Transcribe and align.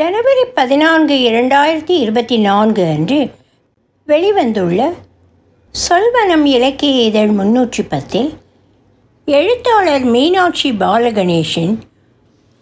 ஜனவரி 0.00 0.44
பதினான்கு 0.54 1.14
இரண்டாயிரத்தி 1.14 1.94
இருபத்தி 2.02 2.36
நான்கு 2.38 2.82
அன்று 2.84 3.30
வெளிவந்துள்ள 4.08 4.92
சொல்வனம் 5.74 6.44
இலக்கிய 6.44 7.02
இதழ் 7.02 7.32
முன்னூற்றி 7.38 7.82
பத்தில் 7.88 8.30
எழுத்தாளர் 9.24 10.04
மீனாட்சி 10.04 10.70
பாலகணேஷின் 10.72 11.74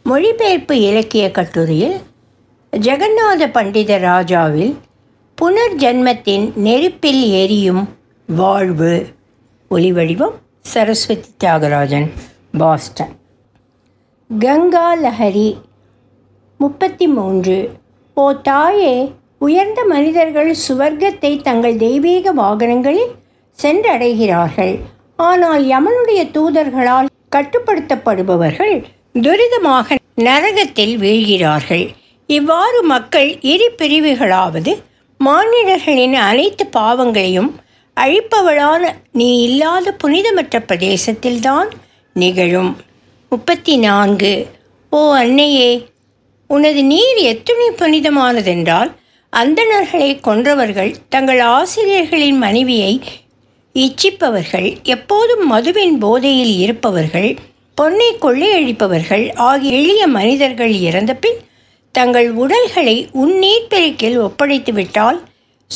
மொழிபெயர்ப்பு 0.02 0.80
இலக்கிய 0.80 1.30
கட்டுரையில் 1.30 1.96
ஜெகநாத 2.72 3.50
பண்டித 3.52 3.98
ராஜாவில் 3.98 4.74
புனர்ஜன்மத்தின் 5.38 6.52
நெருப்பில் 6.56 7.22
எரியும் 7.42 7.88
வாழ்வு. 8.26 9.06
ஒலிவடிவம் 9.70 10.36
சரஸ்வதி 10.60 11.28
தியாகராஜன் 11.44 12.10
பாஸ்டன். 12.58 13.14
கங்கா 14.38 14.96
லஹரி 14.96 15.48
முப்பத்தி 16.60 17.06
மூன்று 17.16 17.56
ஓ 18.16 18.24
தாயே 18.46 18.94
உயர்ந்த 19.46 19.80
மனிதர்கள் 19.84 20.50
சுவர்க்கத்தை 20.62 21.30
தங்கள் 21.42 21.76
தெய்வீக 21.82 22.32
வாகனங்களில் 22.32 23.12
சென்றடைகிறார்கள். 23.58 24.72
ஆனால் 25.16 25.62
யமனுடைய 25.74 26.20
தூதர்களால் 26.36 27.10
கட்டுப்படுத்தப்படுபவர்கள் 27.36 28.74
துரிதமாக 29.26 29.96
நரகத்தில் 30.28 30.94
வீழ்கிறார்கள். 31.04 31.86
இவ்வாறு 32.28 32.80
மக்கள் 32.92 33.30
இரு 33.52 33.68
பிரிவுகளாவது 33.80 34.72
மானிடர்களின் 35.20 36.16
அனைத்து 36.28 36.66
பாவங்களையும் 36.76 37.50
அழிப்பவளான 37.96 38.82
நீ 39.20 39.28
இல்லாத 39.42 39.94
புனிதமற்ற 40.02 40.56
பிரதேசத்தில்தான் 40.68 41.70
நிகழும். 42.16 42.72
முப்பத்தி 43.32 43.76
நான்கு 43.86 44.32
ஓ 44.92 45.00
அன்னையே 45.22 45.70
உனது 46.48 46.82
நீர் 46.82 47.16
எத்துணை 47.16 47.70
புனிதமானதென்றால் 47.70 48.90
அந்தணர்களை 49.36 50.18
கொன்றவர்கள் 50.20 50.94
தங்கள் 51.08 51.40
ஆசிரியர்களின் 51.40 52.38
மனைவியை 52.38 53.00
இச்சிப்பவர்கள் 53.74 54.82
எப்போதும் 54.82 55.52
மதுவின் 55.52 55.98
போதையில் 55.98 56.58
இருப்பவர்கள் 56.58 57.36
பொன்னை 57.76 58.16
கொள்ளையழிப்பவர்கள் 58.20 59.32
ஆகிய 59.34 59.78
எளிய 59.78 60.06
மனிதர்கள் 60.06 60.72
இறந்தபின் 60.72 61.38
தங்கள் 61.92 62.30
உடல்களை 62.30 63.08
உன் 63.12 63.38
பெருக்கில் 63.68 64.18
ஒப்படைத்துவிட்டால் 64.20 65.20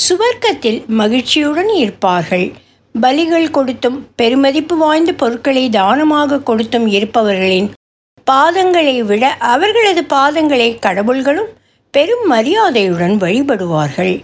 சுவர்க்கத்தில் 0.09 0.87
மகிழ்ச்சியுடன் 0.87 1.69
இருப்பார்கள். 1.69 2.53
பலிகள் 3.01 3.51
கொடுத்தும் 3.51 4.07
பெருமதிப்பு 4.23 4.77
வாய்ந்த 4.77 5.13
பொருட்களை 5.13 5.69
தானமாக 5.69 6.41
கொடுத்தும் 6.41 6.87
இருப்பவர்களின் 6.87 7.71
பாதங்களை 8.31 9.01
விட 9.01 9.29
அவர்களது 9.29 10.05
பாதங்களை 10.09 10.79
கடவுள்களும் 10.79 11.49
பெரும் 11.91 12.27
மரியாதையுடன் 12.27 13.17
வழிபடுவார்கள். 13.17 14.23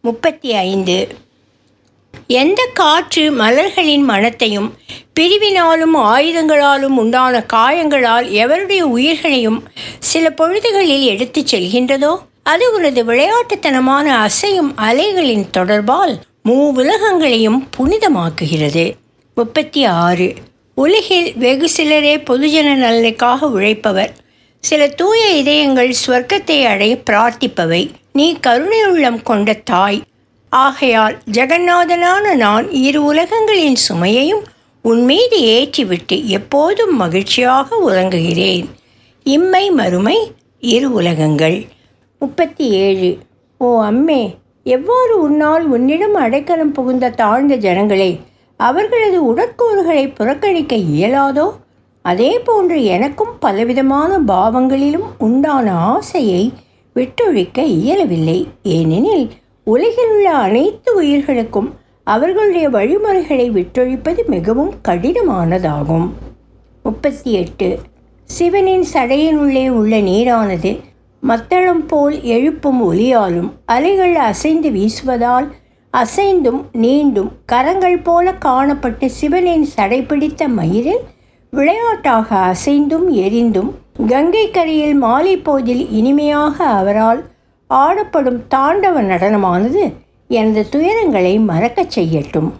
முப்பத்தி 0.00 0.54
ஐந்து. 0.54 1.08
எந்த 2.26 2.68
காற்று 2.74 3.32
மலர்களின் 3.32 4.02
மனத்தையும் 4.02 4.74
பிரிவினாலும் 5.20 5.96
ஆயுதங்களாலும் 5.96 6.96
உண்டான 6.96 7.44
காயங்களால் 7.52 8.30
எவருடைய 8.30 8.80
உயிர்களையும் 8.80 9.62
சில 9.98 10.30
பொழுதுகளில் 10.30 11.02
எடுத்துச் 11.02 11.56
செல்கின்றதோ 11.56 12.18
அது 12.42 12.72
உனது 12.72 13.04
விளையாட்டுத்தனமான 13.04 14.04
அசையும் 14.04 14.76
அலைகளின் 14.76 15.50
தொடர்பால் 15.50 16.20
மூ 16.48 16.70
உலகங்களையும் 16.72 17.68
புனிதமாக்குகிறது. 17.78 18.92
முப்பத்தி 19.34 19.84
ஆறு. 19.84 20.34
உலகில் 20.74 21.36
வெகு 21.36 21.68
சிலரே 21.68 22.16
பொதுஜன 22.16 22.68
நலனுக்காக 22.76 23.38
உழைப்பவர். 23.40 24.12
சில 24.58 24.88
தூய 24.88 25.28
இதயங்கள் 25.28 25.94
ஸ்வர்க்கத்தை 26.06 26.64
அடைய 26.64 26.98
பிரார்த்திப்பவை. 27.10 27.90
நீ 28.12 28.36
கருணையுள்ளம் 28.46 29.22
கொண்ட 29.22 29.52
தாய். 29.52 30.02
ஆகையால் 30.48 31.18
ஜெகநாதனான 31.30 32.34
நான் 32.34 32.70
இரு 32.70 33.14
உலகங்களின் 33.14 33.76
சுமையையும் 33.88 34.42
உன்மீது 34.82 35.38
ஏற்றிவிட்டு 35.38 36.24
எப்போதும் 36.24 36.96
மகிழ்ச்சியாக 36.96 37.76
உறங்குகிறேன். 37.88 38.64
இம்மை 39.24 39.70
மறுமை 39.70 40.32
இரு 40.60 40.92
உலகங்கள். 40.92 41.64
முப்பத்தி 42.18 42.70
ஏழு 42.70 43.18
ஓ 43.58 43.82
அம்மே 43.82 44.34
எவ்வாறு 44.64 45.20
உன்னால் 45.20 45.64
உன்னிடம் 45.66 46.14
அடைக்கலம் 46.14 46.72
புகுந்த 46.72 47.10
தாழ்ந்த 47.10 47.54
ஜனங்களை 47.54 48.20
அவர்களது 48.68 49.18
உடற்கூறுகளை 49.30 50.14
புறக்கணிக்க 50.14 50.76
இயலாதோ? 50.76 51.46
அதே 52.04 52.32
போன்று 52.38 52.84
எனக்கும் 52.84 53.32
பலவிதமான 53.38 54.18
பாவங்களிலும் 54.28 55.08
உண்டான 55.18 55.74
ஆசையை 55.92 56.42
விட்டொழிக்க 56.96 57.58
இயலவில்லை. 57.78 58.38
ஏனெனில் 58.62 59.26
உலகில் 59.64 60.10
உள்ள 60.14 60.28
அனைத்து 60.46 60.94
உயிர்களுக்கும் 60.94 61.70
அவர்களுடைய 62.04 62.68
வழிமுறைகளை 62.68 63.46
விட்டொழிப்பது 63.50 64.22
மிகவும் 64.26 64.72
கடினமானதாகும். 64.88 66.08
முப்பத்தி 66.82 67.32
எட்டு 67.32 67.68
சிவனின் 68.24 68.84
சடையினுள்ளே 68.92 69.64
உள்ள 69.68 69.96
நீரானது 70.00 70.72
மத்தளம் 71.22 71.86
போல் 71.86 72.16
எழுப்பும் 72.22 72.80
ஒலியாலும் 72.82 73.50
அலைகள் 73.64 74.14
அசைந்து 74.28 74.70
வீசுவதால் 74.70 75.46
அசைந்தும் 75.94 76.62
நீண்டும் 76.72 77.30
கரங்கள் 77.46 78.02
போல 78.02 78.32
காணப்பட்டு 78.44 79.06
சிவனின் 79.06 79.66
சடைபிடித்த 79.76 80.48
மயிரில் 80.48 81.02
விளையாட்டாக 81.50 82.36
அசைந்தும் 82.36 83.08
எரிந்தும் 83.10 83.70
கங்கை 84.06 84.50
கரையில் 84.50 84.94
மாலை 84.94 85.36
போதில் 85.36 85.90
இனிமையாக 85.90 86.64
அவரால் 86.64 87.30
ஆடப்படும் 87.70 88.40
தாண்டவ 88.54 89.02
நடனமானது 89.02 89.92
எனது 90.28 90.66
துயரங்களை 90.70 91.44
மறக்கச் 91.44 91.98
செய்யட்டும். 91.98 92.50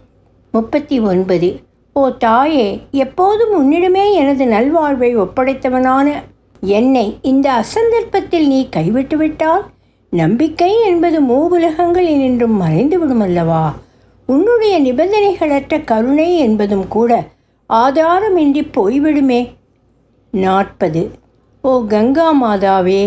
முப்பத்தி 0.51 1.01
ஒன்பது 1.01 1.61
ஓ 1.93 2.11
தாயே 2.11 2.81
எப்போதும் 2.91 3.53
உன்னிடமே 3.53 4.13
எனது 4.13 4.45
நல்வாழ்வை 4.45 5.11
ஒப்படைத்தவனான 5.17 6.13
என்னை 6.61 7.19
இந்த 7.23 7.53
அசந்தர்ப்பத்தில் 7.53 8.47
நீ 8.47 8.69
கைவிட்டுவிட்டால் 8.77 9.63
நம்பிக்கை 10.13 10.73
என்பது 10.83 11.19
மூவுலகங்களில் 11.21 12.13
இனின்றும் 12.15 12.57
மறைந்துவிடும் 12.63 13.23
அல்லவா 13.23 13.65
உன்னுடைய 14.29 14.75
நிபந்தனைகளற்ற 14.81 15.85
கருணை 15.85 16.27
என்பதும் 16.39 16.89
கூட 16.89 17.13
ஆதாரமின்றி 17.71 18.63
போய்விடுமே. 18.77 19.41
நாற்பது. 20.33 21.03
ஓ 21.65 21.73
கங்கா 21.87 22.29
மாதாவே 22.43 23.03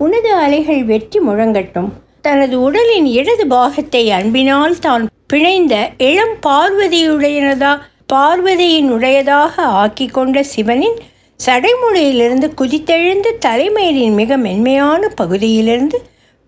உனது 0.00 0.30
அலைகள் 0.34 0.82
வெற்றி 0.84 1.18
முழங்கட்டும். 1.20 1.90
தனது 2.20 2.54
உடலின் 2.60 3.06
இடது 3.06 3.46
பாகத்தை 3.46 4.04
அன்பினால் 4.10 4.78
தான் 4.78 5.04
பிணைந்த 5.32 5.74
இளம் 5.98 6.36
பார்வதியுடையனதா 6.46 7.72
பார்வதியினுடையதாக 8.12 9.54
ஆக்கி 9.82 10.06
கொண்ட 10.06 10.42
சிவனின் 10.42 10.98
சடைமுடையிலிருந்து 11.40 12.48
குதித்தெழுந்து 12.54 13.30
தலைமையின் 13.38 14.14
மிக 14.14 14.36
மென்மையான 14.36 15.08
பகுதியிலிருந்து 15.16 15.98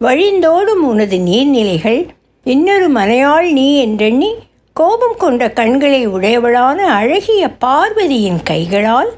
வழிந்தோடும் 0.00 0.82
உனது 0.82 1.16
நீர்நிலைகள் 1.16 2.08
இன்னொரு 2.44 2.88
மலையாள் 2.90 3.52
நீ 3.52 3.76
என்றெண்ணி 3.76 4.34
கோபம் 4.72 5.14
கொண்ட 5.18 5.50
கண்களை 5.50 6.08
உடையவளான 6.08 6.74
அழகிய 6.74 7.48
பார்வதியின் 7.48 8.42
கைகளால் 8.42 9.12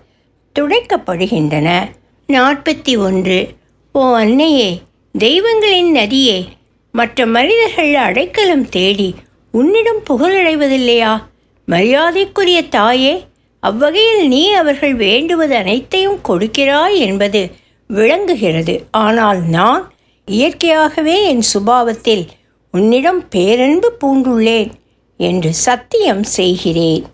துடைக்கப்படுகின்றன. 0.59 1.69
நாற்பத்தி 2.27 2.99
ஒன்று. 2.99 3.49
ஓ 3.93 4.15
அன்னையே 4.15 4.81
தெய்வங்களின் 5.19 5.94
நதியே 5.94 6.38
மற்ற 6.93 7.27
மனிதர்கள் 7.27 7.94
அடைக்கலம் 7.94 8.69
தேடி 8.69 9.15
உன்னிடம் 9.50 10.03
புகழடைவதில்லையா? 10.11 11.22
மரியாதைக்குரிய 11.69 12.69
தாயே 12.69 13.25
அவ்வகையில் 13.61 14.28
நீ 14.28 14.50
அவர்கள் 14.53 14.94
வேண்டுவது 14.94 15.56
அனைத்தையும் 15.56 16.19
கொடுக்கிறாய் 16.28 16.97
என்பது 16.97 17.50
விளங்குகிறது. 17.87 18.84
ஆனால் 18.91 19.41
நான் 19.49 19.93
இயற்கையாகவே 20.28 21.25
என் 21.25 21.43
சுபாவத்தில் 21.55 22.26
உன்னிடம் 22.73 23.29
பேரன்பு 23.29 23.93
பூண்டுள்ளேன் 24.00 24.70
என்று 25.17 25.55
சத்தியம் 25.55 26.23
செய்கிறேன். 26.23 27.05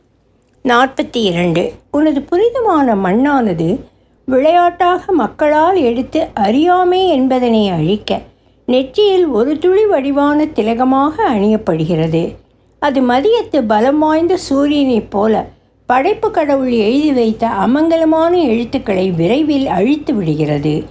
நாற்பத்தி 0.62 1.17
இரண்டு 1.23 1.73
உனது 1.91 2.23
புனிதமான 2.23 2.94
மண்ணானது 2.94 3.79
விளையாட்டாக 4.25 5.12
மக்களால் 5.12 5.77
எடுத்து 5.77 6.27
அறியாமை 6.35 7.09
என்பதனை 7.09 7.69
அழிக்க 7.69 8.21
நெற்றியில் 8.67 9.27
ஒரு 9.27 9.59
துளி 9.59 9.87
வடிவான 9.87 10.47
திலகமாக 10.47 11.31
அணியப்படுகிறது. 11.31 12.35
அது 12.79 13.00
மதியத்து 13.03 13.62
பலம் 13.67 13.99
வாய்ந்த 13.99 14.38
சூரியனைப் 14.50 15.11
போல 15.11 15.47
படைப்பு 15.87 16.31
கடவுள் 16.31 16.71
எழுதி 16.71 17.12
வைத்த 17.12 17.47
அமங்கலமான 17.47 18.43
எழுத்துக்களை 18.43 19.11
விரைவில் 19.11 19.67
அழித்து 19.67 20.15
விடுகிறது. 20.15 20.85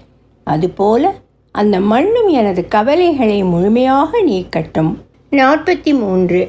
அதுபோல 0.44 1.14
அந்த 1.60 1.80
மண்ணும் 1.80 2.30
எனது 2.30 2.62
கவலைகளை 2.68 3.44
முழுமையாக 3.44 4.22
நீக்கட்டும். 4.22 4.92
நாற்பத்தி 5.32 5.92
மூன்று 6.00 6.40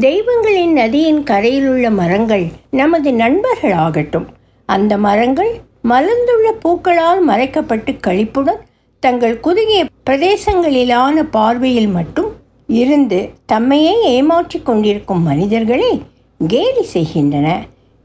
தெய்வங்களின் 0.00 0.72
நதியின் 0.72 1.20
கரையிலுள்ள 1.22 1.90
மரங்கள் 1.90 2.46
நமது 2.70 3.10
நண்பர்களாகட்டும். 3.10 4.26
அந்த 4.66 4.98
மரங்கள் 4.98 5.52
மலர்ந்துள்ள 5.88 6.48
பூக்களால் 6.64 7.20
மறைக்கப்பட்டு 7.28 7.96
கழிப்புடன் 8.00 8.60
தங்கள் 9.00 9.40
குறுகிய 9.40 9.84
பிரதேசங்களிலான 10.10 11.24
பார்வையில் 11.30 11.88
மட்டும் 11.88 12.30
இருந்து 12.66 13.30
தம்மையே 13.52 13.94
ஏமாற்றிக் 14.02 14.66
கொண்டிருக்கும் 14.66 15.22
மனிதர்களை 15.22 16.02
கேலி 16.48 16.82
செய்கின்றன. 16.82 17.48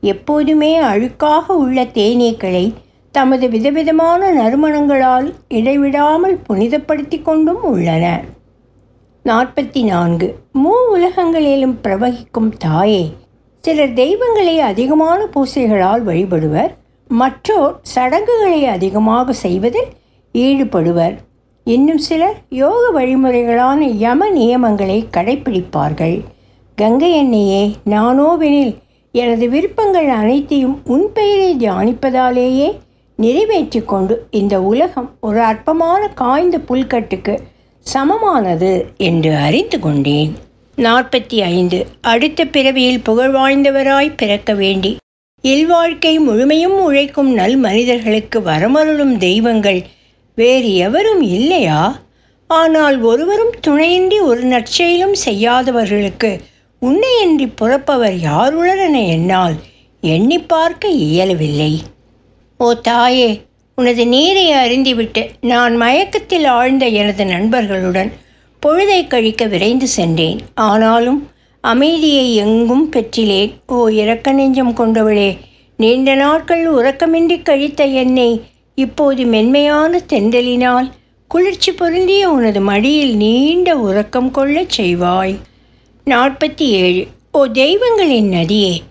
எப்போதுமே 0.01 0.71
அழுக்காக 0.79 1.45
உள்ள 1.47 1.83
தேனீக்களை 1.83 2.65
தமது 3.15 3.45
விதவிதமான 3.49 4.29
நறுமணங்களால் 4.33 5.27
இடைவிடாமல் 5.57 6.37
புனிதப்படுத்தி 6.47 7.17
கொண்டும் 7.21 7.63
உள்ளன. 7.63 8.05
நாற்பத்தி 9.25 9.81
நான்கு 9.83 10.27
மூ 10.63 10.73
உலகங்களிலும் 10.95 11.75
பிரவகிக்கும் 11.83 12.49
தாயே 12.57 13.03
சிலர் 13.63 13.93
தெய்வங்களை 13.93 14.55
அதிகமான 14.59 15.19
பூசைகளால் 15.33 16.03
வழிபடுவர் 16.07 16.71
மற்றோர் 17.09 17.75
சடங்குகளை 17.93 18.61
அதிகமாக 18.65 19.33
செய்வதில் 19.33 19.89
ஈடுபடுவர். 20.35 21.15
இன்னும் 21.67 21.97
சிலர் 21.97 22.37
யோக 22.61 22.81
வழிமுறைகளான 22.99 23.79
யம 23.97 24.29
நியமங்களை 24.29 24.99
கடைப்பிடிப்பார்கள். 25.17 26.17
கங்கை 26.77 27.11
எண்ணெயே 27.23 27.63
நானோவெனில் 27.89 28.73
எனது 29.11 29.45
விருப்பங்கள் 29.49 30.09
அனைத்தையும் 30.21 30.77
உன் 30.85 31.07
பெயரை 31.13 31.51
தியானிப்பதாலேயே 31.55 32.69
நிறைவேற்றி 33.23 33.79
கொண்டு 33.81 34.15
இந்த 34.31 34.55
உலகம் 34.61 35.09
ஒரு 35.19 35.39
அற்பமான 35.41 36.01
காய்ந்த 36.21 36.57
புல்கட்டுக்கு 36.69 37.33
சமமானது 37.85 38.71
என்று 38.97 39.31
அறிந்து 39.47 39.77
கொண்டேன். 39.79 40.31
நாற்பத்தி 40.77 41.37
ஐந்து. 41.53 41.79
அடுத்த 42.01 42.45
பிறவியில் 42.45 43.03
புகழ்வாய்ந்தவராய் 43.07 44.17
பிறக்க 44.17 44.53
வேண்டி 44.53 44.91
இல்வாழ்க்கை 45.43 46.13
முழுமையும் 46.19 46.77
உழைக்கும் 46.81 47.31
நல் 47.33 47.55
மனிதர்களுக்கு 47.55 48.39
வரமருளும் 48.39 49.15
தெய்வங்கள் 49.17 49.81
வேறு 50.37 50.69
எவரும் 50.75 51.23
இல்லையா? 51.37 51.81
ஆனால் 52.49 52.97
ஒருவரும் 53.01 53.53
துணையின்றி 53.61 54.19
ஒரு 54.19 54.43
நற்செயலும் 54.43 55.15
செய்யாதவர்களுக்கு 55.25 56.31
உன்னையின்றி 56.81 57.47
புறப்பவர் 57.55 58.17
யாருளரென 58.29 58.97
என்னால் 59.07 59.55
எண்ணி 60.03 60.39
பார்க்க 60.53 60.87
இயலவில்லை. 61.07 61.73
ஓ 62.65 62.73
தாயே 62.73 63.29
உனது 63.75 64.07
நீரை 64.07 64.43
அறிந்துவிட்டு 64.51 65.21
நான் 65.41 65.75
மயக்கத்தில் 65.75 66.45
ஆழ்ந்த 66.45 66.87
எனது 66.87 67.25
நண்பர்களுடன் 67.25 68.11
பொழுதை 68.61 69.07
கழிக்க 69.07 69.45
விரைந்து 69.45 69.87
சென்றேன். 69.87 70.39
ஆனாலும் 70.53 71.29
அமைதியை 71.61 72.35
எங்கும் 72.35 72.91
பெற்றிலேன். 72.91 73.51
ஓ 73.67 73.87
இரக்க 73.87 74.31
நெஞ்சம் 74.31 74.77
கொண்டவளே 74.77 75.37
நீண்ட 75.77 76.15
நாட்கள் 76.15 76.63
உறக்கமின்றி 76.73 77.41
கழித்த 77.41 77.83
என்னை 77.85 78.41
இப்போது 78.75 79.25
மென்மையான 79.25 80.01
தென்றலினால் 80.09 80.89
குளிர்ச்சி 81.27 81.71
பொருந்திய 81.71 82.29
உனது 82.29 82.61
மடியில் 82.61 83.15
நீண்ட 83.15 83.77
உறக்கம் 83.77 84.31
கொள்ளச் 84.31 84.81
செய்வாய். 84.81 85.35
நாற்பத்தி 86.05 86.67
ஏழு. 86.79 87.05
ஓ 87.31 87.45
தெய்வங்களின் 87.45 88.29
நதியே 88.29 88.81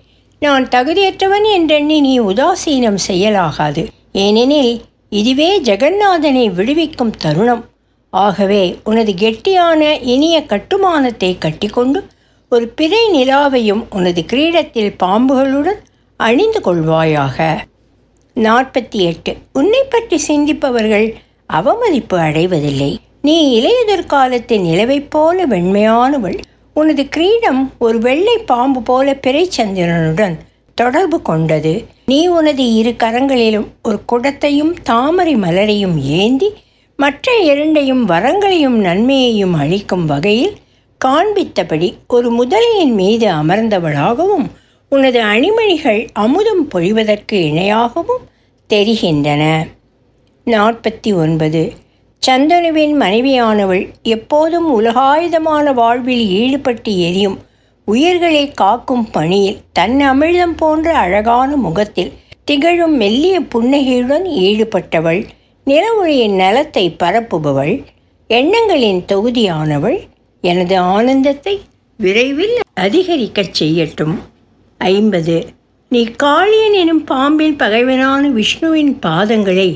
நான் 0.42 0.64
தகுதியற்றவன் 0.68 1.44
என்றெண்ணி 1.52 2.00
நீ 2.00 2.20
உதாசீனம் 2.20 2.96
செய்யலாகாது. 3.08 3.82
ஏனெனில் 4.12 4.80
இதுவே 5.10 5.60
ஜெகநாதனை 5.60 6.44
விடுவிக்கும் 6.54 7.12
தருணம். 7.16 7.64
ஆகவே 8.10 8.62
உனது 8.84 9.12
கெட்டியான 9.12 9.82
இனிய 10.02 10.36
கட்டுமானத்தை 10.46 11.38
கட்டிக்கொண்டு 11.38 12.00
ஒரு 12.48 12.68
பிறை 12.68 13.02
நிலாவையும் 13.12 13.84
உனது 13.90 14.24
கிரீடத்தில் 14.32 14.92
பாம்புகளுடன் 15.02 15.80
அணிந்து 16.16 16.60
கொள்வாயாக. 16.64 17.58
நாற்பத்தி 18.36 19.00
எட்டு 19.10 19.34
உன்னை 19.52 19.82
பற்றி 19.90 20.18
சிந்திப்பவர்கள் 20.28 21.08
அவமதிப்பு 21.46 22.18
அடைவதில்லை. 22.18 22.92
நீ 23.22 23.36
இளையுதற்காலத்து 23.60 24.60
நிலவைப் 24.60 25.10
போல 25.10 25.46
வெண்மையானவள். 25.46 26.38
உனது 26.74 27.08
கிரீடம் 27.08 27.72
ஒரு 27.78 27.98
வெள்ளை 27.98 28.38
பாம்பு 28.38 28.82
போல 28.82 29.18
பிறைச்சந்திரனுடன் 29.26 30.36
தொடர்பு 30.74 31.22
கொண்டது. 31.22 31.84
நீ 32.06 32.26
உனது 32.26 32.74
இரு 32.74 32.90
கரங்களிலும் 32.90 33.66
ஒரு 33.82 34.02
குடத்தையும் 34.12 34.74
தாமரை 34.82 35.36
மலரையும் 35.36 35.98
ஏந்தி 35.98 36.52
மற்ற 36.96 37.36
இரண்டையும் 37.36 38.08
வரங்களையும் 38.08 38.78
நன்மையையும் 38.80 39.54
அளிக்கும் 39.54 40.06
வகையில் 40.06 40.56
காண்பித்தபடி 41.04 41.92
ஒரு 42.06 42.44
முதலையின் 42.44 42.94
மீது 42.94 43.28
அமர்ந்தவளாகவும் 43.28 44.46
உனது 44.88 45.20
அணிமணிகள் 45.22 46.08
அமுதம் 46.12 46.68
பொழிவதற்கு 46.74 47.32
இணையாகவும் 47.32 48.24
தெரிகின்றன. 48.66 49.66
நாற்பத்தி 50.46 51.14
ஒன்பது. 51.14 51.72
சந்தனுவின் 52.26 52.94
மனைவியானவள் 53.00 53.84
எப்போதும் 54.02 54.80
உலகாயுதமான 54.80 55.74
வாழ்வில் 55.74 56.26
ஈடுபட்டு 56.26 56.98
எரியும் 56.98 57.38
உயிர்களை 57.88 58.50
காக்கும் 58.54 59.10
பணியில் 59.10 59.58
தன் 59.72 60.00
அமிழ்தம் 60.00 60.56
போன்ற 60.56 60.96
அழகான 60.96 61.56
முகத்தில் 61.56 62.12
திகழும் 62.44 62.96
மெல்லிய 62.96 63.40
புன்னகையுடன் 63.40 64.26
ஈடுபட்டவள் 64.42 65.20
நிலவொளியின் 65.66 66.36
நலத்தை 66.36 66.96
பரப்புபவள் 67.02 67.74
எண்ணங்களின் 68.30 69.04
தொகுதியானவள். 69.12 69.98
எனது 70.44 70.78
ஆனந்தத்தை 70.78 71.60
விரைவில் 71.98 72.56
அதிகரிக்கச் 72.80 73.54
செய்யட்டும். 73.58 74.14
ஐம்பது. 74.80 75.36
நீ 75.88 76.08
காளியன் 76.22 76.72
எனும் 76.72 77.04
பாம்பின் 77.04 77.56
பகைவனான 77.56 78.28
விஷ்ணுவின் 78.28 78.98
பாதங்களை 79.06 79.70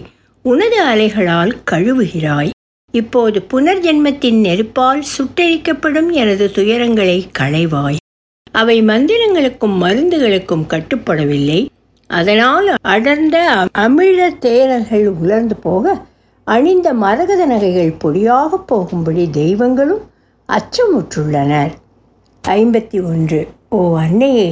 உனது 0.51 0.79
அலைகளால் 0.85 1.53
கழுவுகிறாய். 1.71 2.51
இப்போது 2.91 3.39
புனர்ஜென்மத்தின் 3.53 4.39
நெருப்பால் 4.47 5.03
சுட்டெரிக்கப்படும் 5.15 6.11
எனது 6.11 6.51
துயரங்களை 6.55 7.17
களைவாய். 7.39 7.97
அவை 8.53 8.83
மந்திரங்களுக்கும் 8.83 9.75
மருந்துகளுக்கும் 9.83 10.67
கட்டுப்படவில்லை. 10.69 11.67
அதனால் 12.07 12.69
அடர்ந்த 12.83 13.67
அமிழ 13.79 14.29
தேரல்கள் 14.41 15.07
உலர்ந்து 15.07 15.57
போக 15.57 15.97
அணிந்த 16.45 16.95
மரகத 16.95 17.47
நகைகள் 17.47 17.95
பொடியாக 18.05 18.61
போகும்படி 18.67 19.31
தெய்வங்களும் 19.31 20.03
அச்சமுற்றுள்ளனர். 20.49 21.73
ஐம்பத்தி 22.49 23.05
ஒன்று. 23.05 23.49
ஓ 23.69 23.99
அன்னையே 23.99 24.49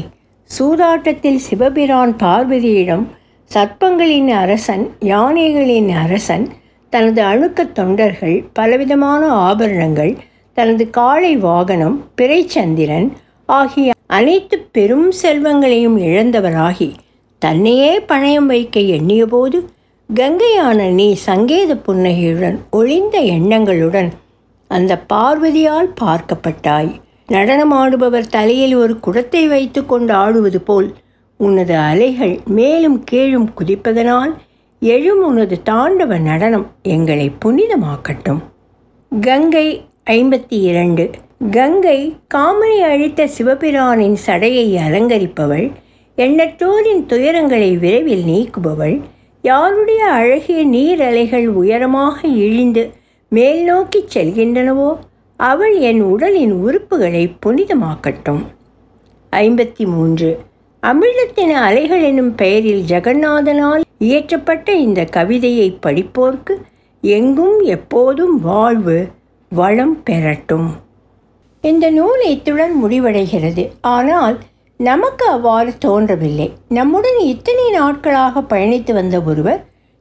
சூதாட்டத்தில் 0.58 1.44
சிவபிரான் 1.50 2.16
பார்வதியிடம் 2.16 3.04
சர்ப்பங்களின் 3.50 4.28
அரசன் 4.28 4.84
யானைகளின் 5.00 5.90
அரசன் 5.94 6.48
தனது 6.90 7.22
அணுக்கத் 7.22 7.74
தொண்டர்கள் 7.74 8.44
பலவிதமான 8.52 9.26
ஆபரணங்கள் 9.26 10.12
தனது 10.52 10.90
காளை 10.90 11.36
வாகனம் 11.36 11.96
பிறைச்சந்திரன் 12.20 13.08
ஆகிய 13.46 13.92
அனைத்து 14.06 14.58
பெரும் 14.72 15.12
செல்வங்களையும் 15.22 15.96
இழந்தவராகி 15.98 16.90
தன்னையே 17.38 17.98
பணயம் 17.98 18.46
வைக்க 18.46 18.80
எண்ணியபோது 18.80 19.60
கங்கையான 20.14 20.88
நீ 20.90 21.12
சங்கேத 21.12 21.76
புன்னகையுடன் 21.76 22.58
ஒளிந்த 22.70 23.18
எண்ணங்களுடன் 23.20 24.10
அந்த 24.70 25.02
பார்வதியால் 25.12 25.90
பார்க்கப்பட்டாய். 26.00 26.92
நடனமாடுபவர் 27.32 28.30
தலையில் 28.30 28.74
ஒரு 28.74 29.00
குடத்தை 29.00 29.46
வைத்து 29.46 29.86
கொண்டு 29.86 30.12
ஆடுவது 30.14 30.60
போல் 30.60 30.88
உனது 31.36 31.76
அலைகள் 31.76 32.40
மேலும் 32.46 33.04
கீழும் 33.04 33.50
குதிப்பதனால் 33.58 34.34
எழும் 34.80 35.24
உனது 35.24 35.60
தாண்டவ 35.70 36.20
நடனம் 36.20 36.66
எங்களை 36.82 37.30
புனிதமாக்கட்டும். 37.44 38.40
கங்கை 39.20 39.84
ஐம்பத்தி 40.10 40.44
இரண்டு. 40.48 41.10
கங்கை 41.50 42.16
காமனை 42.34 42.80
அழித்த 42.80 43.28
சிவபிரானின் 43.38 44.16
சடையை 44.26 44.66
அலங்கரிப்பவள் 44.88 45.70
எண்ணற்றோரின் 46.16 47.02
துயரங்களை 47.06 47.78
விரைவில் 47.78 48.24
நீக்குபவள் 48.24 49.00
யாருடைய 49.42 50.06
அழகிய 50.06 50.64
நீர் 50.64 51.02
அலைகள் 51.02 51.48
உயரமாக 51.48 52.28
இழிந்து 52.28 52.92
மேல் 53.28 53.64
நோக்கி 53.64 54.04
செல்கின்றனவோ 54.14 54.96
அவள் 55.36 55.78
என் 55.78 56.00
உடலின் 56.00 56.52
உறுப்புகளை 56.52 57.32
புனிதமாக்கட்டும். 57.46 58.42
ஐம்பத்தி 59.32 59.86
மூன்று. 59.86 60.38
அமிர்தத்தின் 60.88 61.52
அலைகள் 61.66 62.02
எனும் 62.02 62.34
பெயரில் 62.34 62.82
ஜெகநாதனால் 62.88 63.82
இயற்றப்பட்ட 64.00 64.68
இந்த 64.68 65.04
கவிதையை 65.04 65.78
படிப்போர்க்கு 65.86 66.54
எங்கும் 67.00 67.60
எப்போதும் 67.60 68.40
வாழ்வு 68.40 68.98
வளம் 69.52 70.02
பெறட்டும். 70.02 70.68
இந்த 71.60 71.90
நூல் 71.90 72.22
இத்துடன் 72.24 72.74
முடிவடைகிறது. 72.84 73.64
ஆனால் 73.80 74.38
நமக்கு 74.76 75.26
அவ்வாறு 75.26 75.72
தோன்றவில்லை. 75.78 76.52
நம்முடன் 76.68 77.18
இத்தனை 77.18 77.70
நாட்களாக 77.70 78.40
பயணித்து 78.40 78.92
வந்த 78.92 79.20
ஒருவர் 79.20 79.60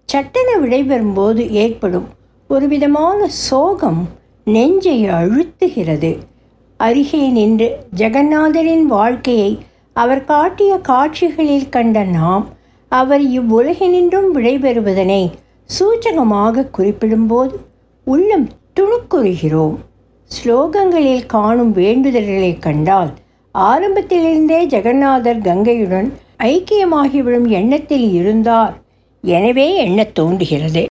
சட்டென 0.10 0.50
விடைபெறும்போது 0.64 1.50
ஏற்படும் 1.50 2.08
ஒரு 2.48 2.68
விதமான 2.68 3.28
சோகம் 3.28 4.02
நெஞ்சை 4.44 5.02
அழுத்துகிறது. 5.20 6.18
அருகே 6.80 7.28
நின்று 7.28 7.70
ஜெகநாதரின் 7.98 8.88
வாழ்க்கையை 8.98 9.52
அவர் 9.94 10.24
காட்டிய 10.24 10.78
காட்சிகளில் 10.78 11.70
கண்ட 11.70 12.04
நாம் 12.04 12.48
அவர் 12.88 13.22
இவ்வுலகினின்றும் 13.22 14.30
விடைபெறுவதனை 14.36 15.32
சூச்சகமாக 15.80 16.70
குறிப்பிடும்போது 16.78 17.52
உள்ளம் 18.04 18.50
துணுக்குறுகிறோம். 18.80 19.76
ஸ்லோகங்களில் 20.28 21.26
காணும் 21.26 21.76
வேண்டுதல்களைக் 21.76 22.62
கண்டால் 22.62 23.14
ஆரம்பத்திலிருந்தே 23.52 24.66
ஜெகநாதர் 24.66 25.42
கங்கையுடன் 25.42 26.14
ஐக்கியமாகிவிடும் 26.40 27.48
எண்ணத்தில் 27.48 28.14
இருந்தார். 28.14 28.82
எனவே 29.22 29.76
எண்ணத் 29.76 30.16
தோன்றுகிறது. 30.16 30.86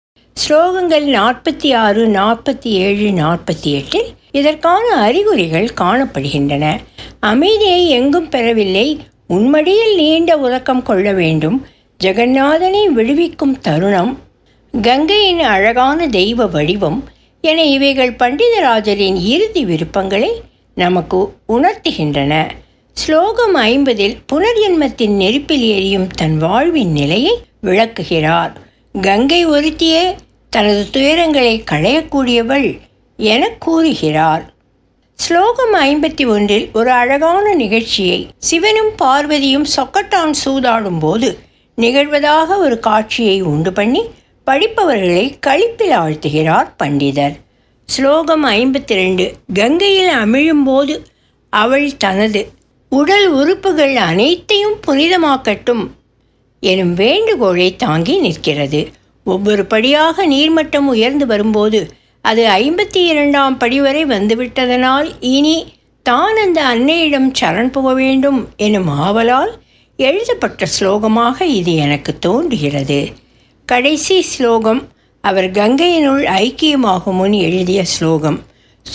ஸ்லோகங்கள் 0.49 1.07
நாற்பத்தி 1.09 1.77
ஆறு 1.77 2.07
நாற்பத்தி 2.07 2.65
ஏழு 2.65 3.23
நாற்பத்தி 3.23 3.63
எட்டில் 3.63 4.15
இதற்கான 4.33 4.95
அறிகுறிகள் 4.95 5.69
காணப்படுகின்றன. 5.81 6.79
அமைதியை 7.21 7.89
எங்கும் 7.89 8.29
பெறவில்லை. 8.29 8.99
உன்மடியில் 9.29 9.95
நீண்ட 9.95 10.39
உறக்கம் 10.39 10.83
கொள்ள 10.83 11.13
வேண்டும். 11.13 11.67
ஜெகநாதனை 12.05 12.87
விடுவிக்கும் 12.87 13.61
தருணம். 13.61 14.19
கங்கையின் 14.83 15.41
அழகான 15.41 16.09
தெய்வ 16.09 16.47
வடிவம். 16.47 17.09
என 17.41 17.65
இவைகள் 17.65 18.13
பண்டிதராஜரின் 18.13 19.21
இறுதி 19.21 19.65
விருப்பங்களை 19.65 20.31
நமக்கு 20.75 21.33
உணர்த்துகின்றன. 21.49 22.51
ஸ்லோகம் 22.93 23.57
ஐம்பதில் 23.57 24.17
புனர்ஜென்மத்தின் 24.33 25.17
நெருப்பில் 25.17 25.69
எரியும் 25.69 26.07
தன் 26.07 26.37
வாழ்வின் 26.37 26.93
நிலையை 26.93 27.39
விளக்குகிறார். 27.61 28.61
கங்கை 29.01 29.47
ஒருத்தியே 29.47 30.15
தனது 30.49 30.87
துயரங்களை 30.93 31.65
களையக்கூடியவள். 31.71 32.79
என 33.23 33.49
கூறுகிறார் 33.59 34.55
ஸ்லோகம் 35.19 35.75
ஐம்பத்தி 35.75 36.27
ஒன்றில் 36.27 36.71
ஒரு 36.73 36.91
அழகான 36.91 37.55
நிகழ்ச்சியை 37.55 38.29
சிவனும் 38.39 38.93
பார்வதியும் 39.03 39.67
சொக்கட்டான் 39.77 40.33
சூதாடும் 40.45 40.99
போது 40.99 41.39
நிகழ்வதாக 41.79 42.57
ஒரு 42.57 42.79
காட்சியை 42.79 43.43
உண்டு 43.43 43.73
பண்ணி 43.73 44.03
படிப்பவர்களை 44.47 45.39
களிப்பில் 45.47 45.95
ஆழ்த்துகிறார் 45.99 46.69
பண்டிதர். 46.83 47.35
ஸ்லோகம் 47.89 48.45
ஐம்பத்தி 48.45 48.95
ரெண்டு 48.95 49.33
கங்கையில் 49.55 50.13
அமிழும்போது 50.15 50.97
அவள் 51.53 51.97
தனது 51.97 52.49
உடல் 52.89 53.29
உறுப்புகள் 53.29 53.97
அனைத்தையும் 53.97 54.77
புனிதமாக்கட்டும் 54.87 55.85
எனும் 56.61 56.95
வேண்டுகோளை 56.95 57.77
தாங்கி 57.77 58.19
நிற்கிறது. 58.19 58.93
ஒவ்வொரு 59.25 59.65
படியாக 59.65 60.27
நீர்மட்டம் 60.27 60.87
உயர்ந்து 60.87 61.27
வரும்போது 61.27 61.81
அது 62.23 62.43
ஐம்பத்தி 62.49 63.03
இரண்டாம் 63.07 63.57
படி 63.57 63.81
வரை 63.81 64.05
வந்துவிட்டதனால் 64.05 65.09
இனி 65.21 65.73
தான் 66.03 66.37
அந்த 66.37 66.61
அன்னையிடம் 66.65 67.31
சரண் 67.41 67.73
புக 67.73 67.95
வேண்டும் 67.95 68.49
எனும் 68.57 68.89
ஆவலால் 68.89 69.53
எழுதப்பட்ட 69.97 70.67
ஸ்லோகமாக 70.81 71.41
இது 71.41 71.75
எனக்கு 71.75 72.19
தோன்றுகிறது. 72.19 73.01
கடைசி 73.65 74.23
ஸ்லோகம் 74.23 74.89
அவர் 75.21 75.51
கங்கையினுள் 75.51 76.25
ஐக்கியமாகும் 76.43 77.19
முன் 77.21 77.33
எழுதிய 77.33 77.85
ஸ்லோகம். 77.85 78.39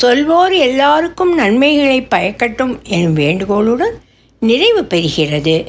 சொல்வோர் 0.01 0.55
எல்லாருக்கும் 0.57 1.33
நன்மைகளை 1.35 1.99
பயக்கட்டும் 2.01 2.73
எனும் 2.83 3.17
வேண்டுகோளுடன் 3.17 3.95
நிறைவு 4.39 4.81
பெறுகிறது. 4.81 5.65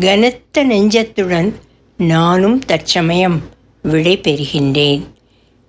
கனத்த 0.00 0.64
நெஞ்சத்துடன் 0.64 1.52
நானும் 1.96 2.58
தற்சமயம் 2.58 3.38
விடை 3.82 4.18
பெறுகின்றேன். 4.18 5.02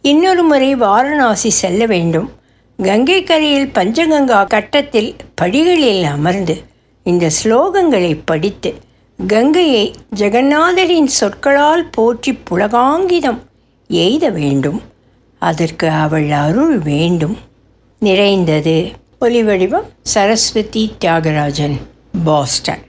இன்னொரு 0.01 0.43
முறை 0.43 0.75
வாரணாசி 0.75 1.49
செல்ல 1.49 1.85
வேண்டும். 1.85 2.31
கங்கை 2.77 3.23
கரையில் 3.23 3.71
பஞ்சகங்கா 3.73 4.47
கட்டத்தில் 4.47 5.15
படிகளில் 5.35 6.03
அமர்ந்து 6.03 6.55
இந்த 7.03 7.29
ஸ்லோகங்களை 7.43 8.19
படித்து 8.25 8.73
கங்கையை 9.27 9.93
ஜெகநாதரின் 10.15 11.11
சொற்களால் 11.19 11.89
போற்றி 11.91 12.37
புலகாங்கிதம் 12.49 13.39
எய்த 13.87 14.29
வேண்டும். 14.29 14.81
அதற்கு 15.41 15.89
அவள் 15.89 16.31
அருள் 16.31 16.77
வேண்டும். 16.79 17.37
நிறைந்தது. 17.99 18.91
ஒலிவடிவம் 19.21 19.87
சரஸ்வதி 20.01 20.93
தியாகராஜன் 20.99 21.77
பாஸ்டன். 22.23 22.83